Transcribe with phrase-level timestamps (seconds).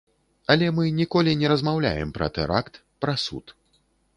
[0.53, 2.73] Але мы ніколі не размаўляем пра тэракт,
[3.07, 3.45] пра суд.